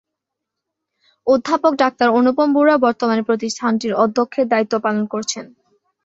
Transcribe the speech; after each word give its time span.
অধ্যাপক 1.27 1.73
ডাক্তার 1.75 2.07
অনুপম 2.11 2.47
বড়ুয়া 2.53 2.77
বর্তমানে 2.77 3.21
প্রতিষ্ঠানটির 3.23 3.93
অধ্যক্ষের 4.03 4.45
দায়িত্ব 4.47 4.73
পালন 4.85 5.03
করছেন। 5.05 5.45